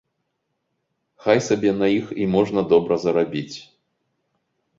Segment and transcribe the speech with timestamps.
[1.25, 3.57] Хай сабе на іх і можна добра зарабіць.